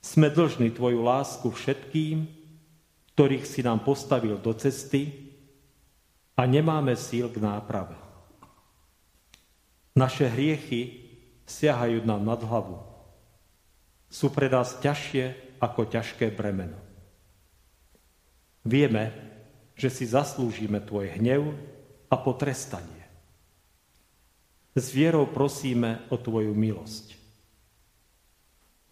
[0.00, 2.24] Sme dlžní Tvoju lásku všetkým,
[3.12, 5.12] ktorých si nám postavil do cesty
[6.38, 7.98] a nemáme síl k náprave.
[9.98, 11.04] Naše hriechy
[11.42, 12.78] siahajú nám nad hlavu.
[14.06, 16.78] Sú pre nás ťažšie ako ťažké bremeno.
[18.62, 19.10] Vieme,
[19.74, 21.50] že si zaslúžime Tvoj hnev
[22.06, 22.97] a potrestanie.
[24.78, 27.18] S vierou prosíme o Tvoju milosť.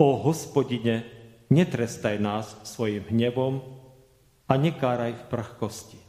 [0.02, 1.06] O hospodine,
[1.46, 3.62] netrestaj nás svojim hnevom
[4.50, 6.00] a nekáraj v prachkosti.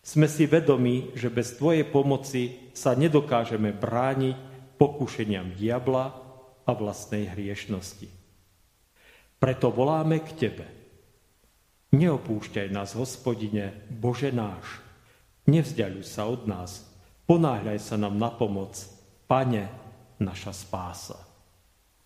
[0.00, 4.36] Sme si vedomi, že bez Tvojej pomoci sa nedokážeme brániť
[4.80, 6.16] pokušeniam diabla
[6.64, 8.08] a vlastnej hriešnosti.
[9.36, 10.66] Preto voláme k Tebe.
[11.92, 14.80] Neopúšťaj nás, hospodine, Bože náš.
[15.44, 16.95] Nevzdialuj sa od nás,
[17.26, 18.78] Ponáhľaj sa nám na pomoc,
[19.26, 19.66] Pane,
[20.22, 21.18] naša spása.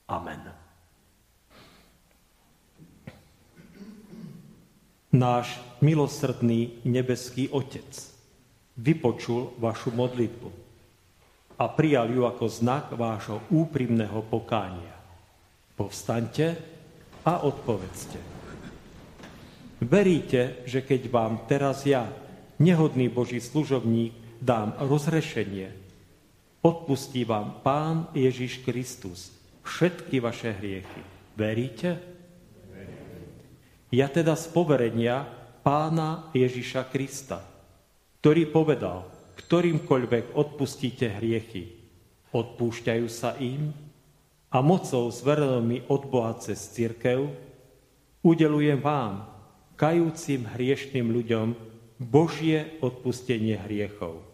[0.09, 0.41] Amen.
[5.13, 7.93] Náš milosrdný nebeský Otec
[8.81, 10.49] vypočul vašu modlitbu
[11.61, 14.97] a prijal ju ako znak vášho úprimného pokánia.
[15.77, 16.57] Povstaňte
[17.29, 18.17] a odpovedzte.
[19.85, 22.09] Veríte, že keď vám teraz ja,
[22.57, 25.69] nehodný Boží služobník, dám rozrešenie.
[26.65, 29.33] Odpustí vám Pán Ježiš Kristus
[29.65, 31.03] všetky vaše hriechy.
[31.37, 32.01] Veríte?
[33.93, 35.29] Ja teda z poverenia
[35.61, 37.43] pána Ježiša Krista,
[38.21, 39.05] ktorý povedal,
[39.37, 41.75] ktorýmkoľvek odpustíte hriechy,
[42.31, 43.75] odpúšťajú sa im
[44.53, 47.35] a mocou zverenou mi od Boha cez církev
[48.23, 49.27] udelujem vám,
[49.75, 51.47] kajúcim hriešným ľuďom,
[52.01, 54.30] Božie odpustenie hriechov.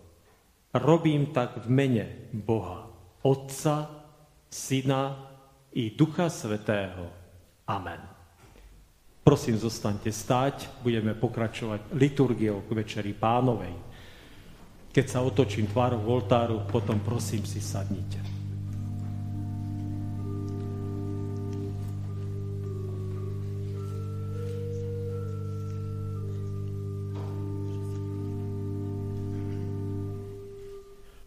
[0.76, 2.88] Robím tak v mene Boha,
[3.22, 3.90] Otca,
[4.50, 5.28] Syna
[5.72, 7.08] i Ducha Svetého.
[7.66, 8.00] Amen.
[9.26, 13.74] Prosím, zostaňte stáť, budeme pokračovať liturgiou k Večeri Pánovej.
[14.94, 18.35] Keď sa otočím tvárou v oltáru, potom prosím si sadnite.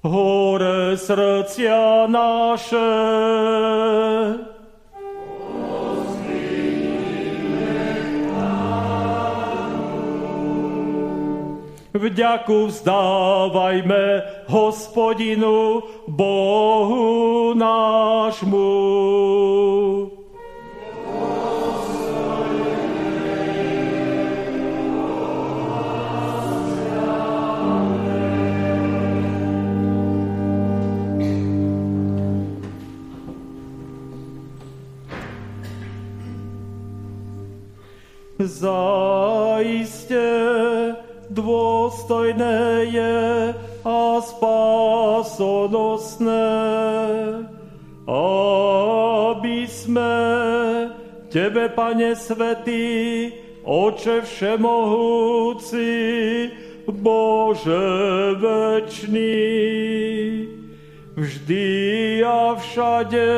[0.10, 2.90] Hore srdcia naše.
[11.94, 14.04] Vďaku vzdávajme
[14.48, 18.72] hospodinu Bohu nášmu.
[38.60, 40.28] Zaiste
[41.32, 43.56] dôstojné je
[43.88, 45.64] a spásonosné,
[48.04, 50.12] aby sme
[51.32, 53.32] Tebe, Pane Svetý,
[53.64, 55.88] Oče Všemohúci,
[56.84, 57.88] Bože
[58.44, 59.40] večný,
[61.16, 61.68] vždy
[62.28, 63.32] a všade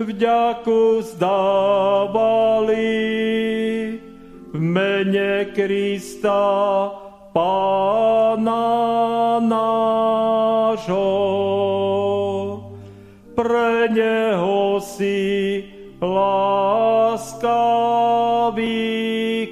[0.00, 2.80] vďaku zdávali
[4.60, 6.92] mene Krista,
[7.32, 8.66] Pána
[9.40, 11.08] nášho.
[13.32, 15.64] Pre Neho si
[16.02, 16.76] láskavý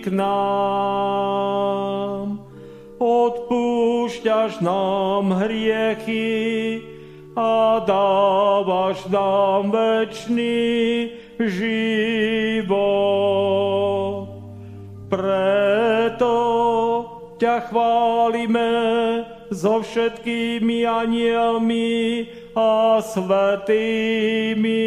[0.05, 1.47] k nám.
[2.99, 6.83] Odpúšťaš nám hriechy
[7.39, 12.08] a dávaš nám večný život.
[17.39, 18.71] Ťa chválime
[19.55, 22.27] so všetkými anielmi
[22.59, 24.83] a svetými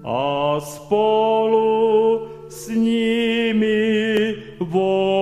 [0.00, 3.84] a spolu s nimi
[4.56, 5.15] voláme.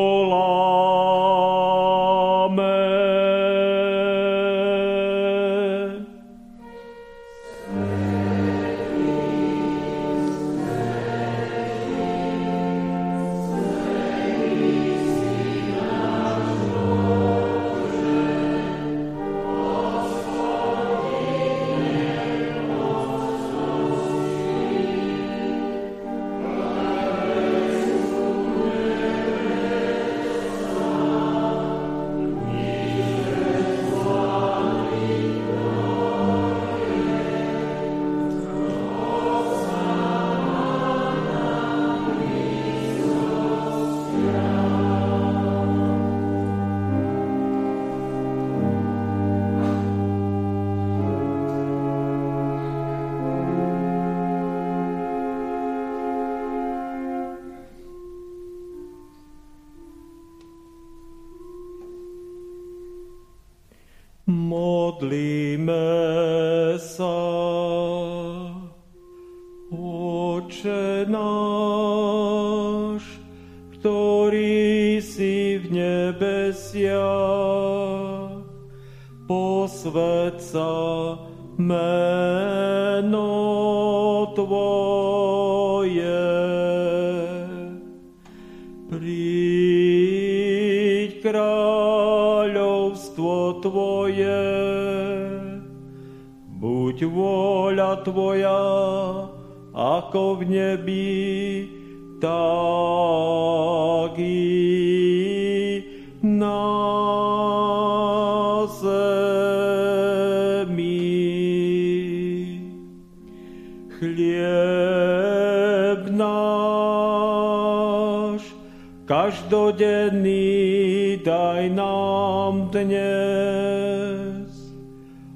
[119.64, 124.48] Každodenný daj nám dnes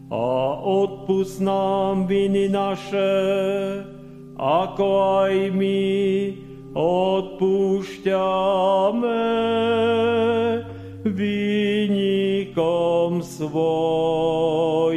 [0.09, 0.29] a
[0.65, 3.13] odpust nám viny naše,
[4.41, 4.87] ako
[5.25, 6.33] aj my
[6.73, 8.15] odpúšťame
[11.09, 12.41] výnikom
[13.25, 14.88] svojím.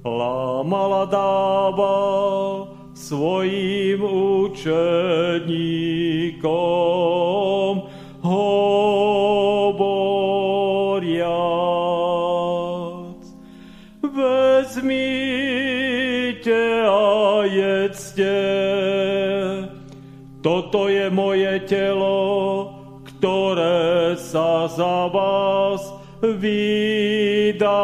[0.00, 4.00] lámal a dával svojim
[4.46, 4.70] učeníkom,
[21.00, 22.68] je moje telo,
[23.08, 25.80] ktoré sa za vás
[26.20, 27.80] vydáva.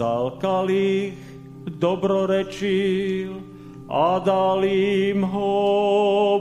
[0.00, 1.12] Vzal kalich,
[1.76, 3.36] dobrorečil
[3.84, 6.40] a dal im hovoriac.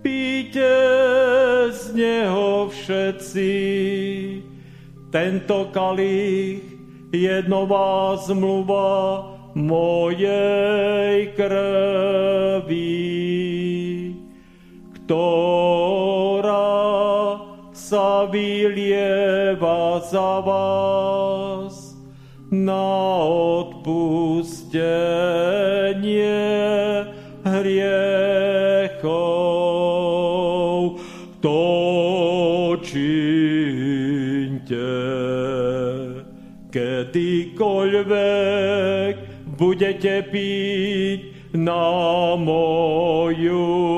[0.00, 0.72] Píte
[1.68, 3.52] z neho všetci,
[5.12, 6.64] tento kalich
[7.12, 9.20] je nová zmluva
[9.52, 12.88] mojej krvi
[15.08, 15.77] ktorá
[17.88, 21.96] sa vylieva za vás
[22.52, 22.84] na
[23.64, 24.60] odpustenie
[27.48, 29.08] hriechov.
[31.40, 31.64] To
[32.84, 33.24] činte,
[36.68, 37.88] kedykoľvek
[39.56, 41.20] budete piť
[41.56, 43.88] na moju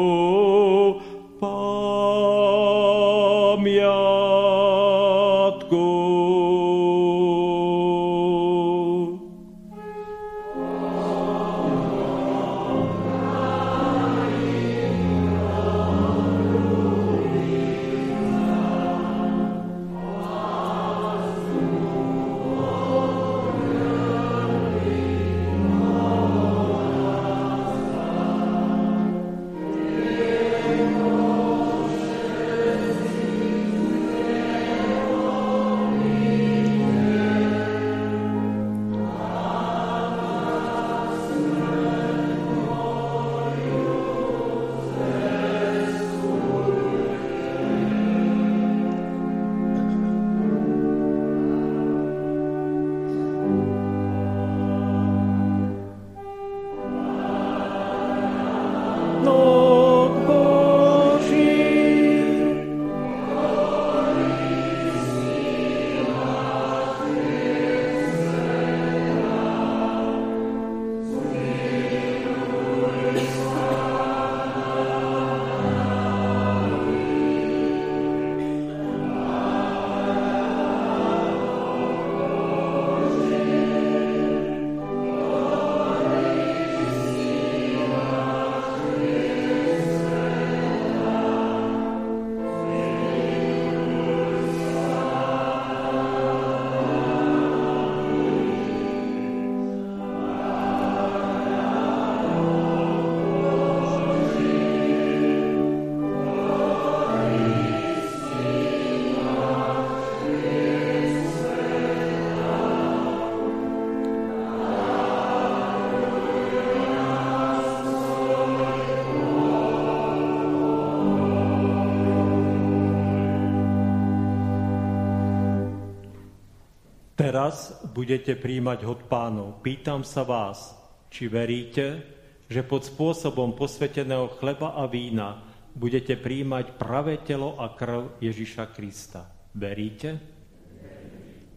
[127.30, 129.62] teraz budete príjmať hod pánov.
[129.62, 130.74] Pýtam sa vás,
[131.14, 132.02] či veríte,
[132.50, 135.38] že pod spôsobom posveteného chleba a vína
[135.70, 139.30] budete príjmať pravé telo a krv Ježiša Krista.
[139.54, 140.18] Veríte?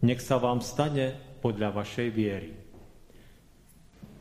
[0.05, 2.53] Nech sa vám stane podľa vašej viery.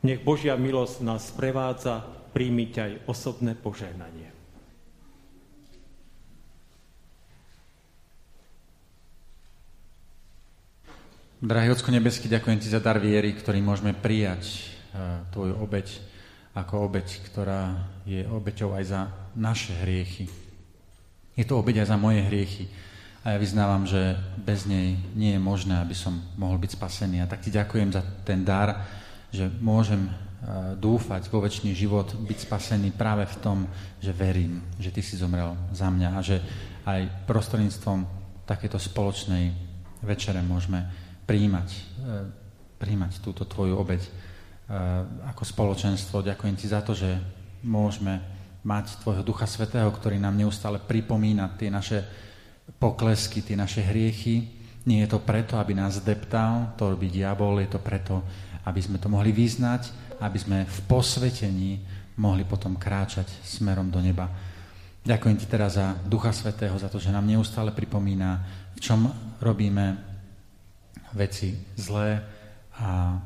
[0.09, 2.01] Nech Božia milosť nás prevádza,
[2.33, 4.32] príjmite aj osobné požehnanie.
[11.43, 14.59] Drahý Ocko nebeský, ďakujem Ti za dar viery, ktorý môžeme prijať e,
[15.35, 15.91] Tvoju obeď
[16.55, 19.01] ako obeď, ktorá je obeťou aj za
[19.35, 20.31] naše hriechy.
[21.35, 22.71] Je to obeď aj za moje hriechy.
[23.27, 27.27] A ja vyznávam, že bez nej nie je možné, aby som mohol byť spasený.
[27.27, 28.87] A tak ti ďakujem za ten dar,
[29.35, 30.11] že môžem e,
[30.79, 33.59] dúfať vo väčší život, byť spasený práve v tom,
[33.99, 36.39] že verím, že ty si zomrel za mňa a že
[36.87, 38.07] aj prostredníctvom
[38.47, 39.51] takéto spoločnej
[40.07, 41.81] večere môžeme príjmať, e,
[42.79, 44.11] príjmať túto tvoju obeď e,
[45.31, 46.27] ako spoločenstvo.
[46.27, 47.19] Ďakujem ti za to, že
[47.63, 48.19] môžeme
[48.63, 52.07] mať tvojho Ducha Svetého, ktorý nám neustále pripomína tie naše
[52.79, 54.63] poklesky, tie naše hriechy.
[54.87, 58.23] Nie je to preto, aby nás deptal, to robí diabol, je to preto,
[58.67, 61.83] aby sme to mohli vyznať, aby sme v posvetení
[62.19, 64.31] mohli potom kráčať smerom do neba.
[65.03, 68.39] Ďakujem ti teraz za Ducha Svetého, za to, že nám neustále pripomína,
[68.79, 69.11] v čom
[69.43, 70.12] robíme
[71.13, 72.21] veci zlé
[72.77, 73.21] a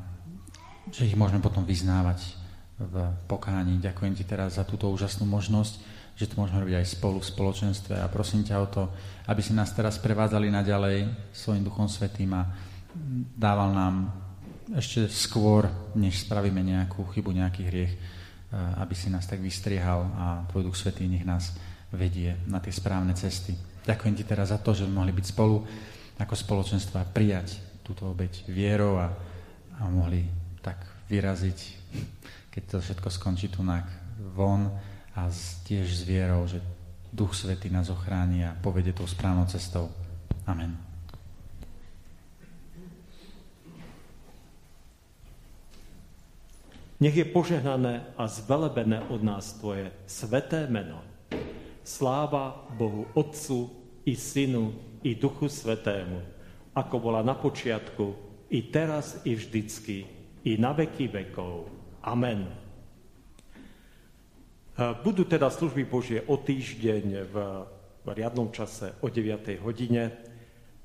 [0.91, 2.23] že ich môžeme potom vyznávať
[2.77, 3.81] v pokáni.
[3.81, 5.73] Ďakujem ti teraz za túto úžasnú možnosť,
[6.17, 8.83] že to môžeme robiť aj spolu v spoločenstve a prosím ťa o to,
[9.27, 12.47] aby si nás teraz prevádzali naďalej svojim Duchom Svetým a
[13.37, 13.95] dával nám
[14.73, 18.01] ešte skôr, než spravíme nejakú chybu, nejaký hriech, eh,
[18.81, 21.55] aby si nás tak vystriehal a Tvoj Duch Svetý nech nás
[21.91, 23.55] vedie na tie správne cesty.
[23.87, 25.63] Ďakujem ti teraz za to, že sme mohli byť spolu
[26.17, 29.15] ako spoločenstva prijať túto obeď vierou a,
[29.79, 30.27] a mohli
[30.59, 31.59] tak vyraziť,
[32.51, 33.63] keď to všetko skončí tu
[34.35, 34.67] von,
[35.17, 35.31] a
[35.65, 36.61] tiež s vierou, že
[37.09, 39.89] Duch Svetý nás ochráni a povede tou správnou cestou.
[40.45, 40.77] Amen.
[46.97, 51.01] Nech je požehnané a zvelebené od nás Tvoje sveté meno.
[51.85, 53.69] Sláva Bohu Otcu
[54.05, 54.73] i Synu
[55.05, 56.36] i Duchu Svetému,
[56.77, 58.05] ako bola na počiatku,
[58.53, 60.05] i teraz, i vždycky,
[60.45, 61.65] i na veky vekov.
[62.05, 62.45] Amen.
[64.77, 67.35] Budú teda služby Božie o týždeň v
[68.13, 69.57] riadnom čase o 9.
[69.65, 70.13] hodine.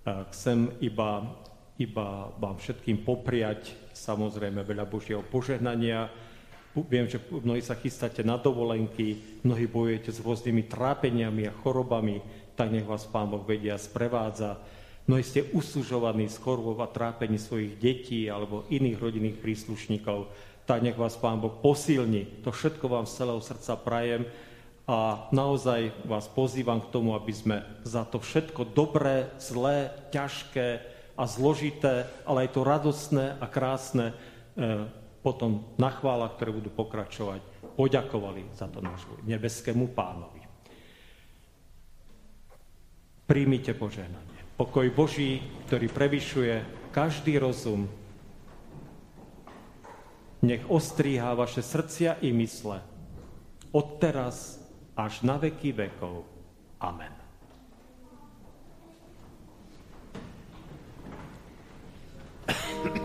[0.02, 1.28] Chcem iba,
[1.76, 6.08] iba vám všetkým popriať samozrejme veľa Božieho požehnania.
[6.72, 12.24] Viem, že mnohí sa chystáte na dovolenky, mnohí bojujete s rôznymi trápeniami a chorobami,
[12.56, 14.56] tak nech vás Pán Boh vedia sprevádza.
[15.10, 20.30] Mnohí ste uslužovaní z chorôb a trápení svojich detí alebo iných rodinných príslušníkov
[20.62, 22.42] tak nech vás Pán Boh posilní.
[22.46, 24.22] To všetko vám z celého srdca prajem
[24.86, 30.68] a naozaj vás pozývam k tomu, aby sme za to všetko dobré, zlé, ťažké
[31.18, 34.14] a zložité, ale aj to radostné a krásne e,
[35.22, 37.42] potom na chvála, ktoré budú pokračovať,
[37.78, 40.42] poďakovali za to nášmu nebeskému pánovi.
[43.26, 44.31] Príjmite požehnanie.
[44.56, 46.54] Pokoj Boží, ktorý prevyšuje
[46.92, 47.88] každý rozum,
[50.42, 52.82] nech ostríha vaše srdcia i mysle
[53.72, 54.60] od teraz
[54.92, 56.28] až na veky vekov.
[56.82, 57.14] Amen.